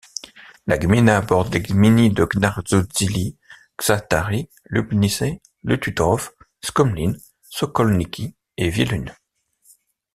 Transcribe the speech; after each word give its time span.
La 0.65 0.79
gmina 0.79 1.21
borde 1.21 1.53
les 1.53 1.61
gminy 1.61 2.09
de 2.11 2.25
Czarnożyły, 2.27 2.87
Czastary, 3.77 4.47
Łubnice, 4.75 5.29
Lututów, 5.63 6.35
Skomlin, 6.65 7.13
Sokolniki 7.49 8.35
et 8.57 8.71
Wieluń. 8.71 9.05